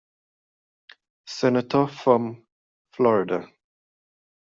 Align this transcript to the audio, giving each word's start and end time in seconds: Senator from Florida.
Senator 1.27 1.85
from 1.87 2.47
Florida. 2.91 3.47